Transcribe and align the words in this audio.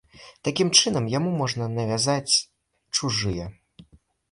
Такім 0.47 0.71
чынам, 0.81 1.09
яму 1.17 1.33
можна 1.43 1.67
навязаць 1.75 2.33
чужыя. 2.97 3.49